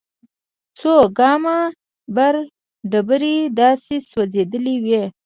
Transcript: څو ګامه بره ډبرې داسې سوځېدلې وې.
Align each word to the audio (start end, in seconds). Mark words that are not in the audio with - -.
څو 0.79 0.93
ګامه 1.17 1.57
بره 2.15 2.43
ډبرې 2.91 3.35
داسې 3.59 3.95
سوځېدلې 4.09 4.75
وې. 4.85 5.03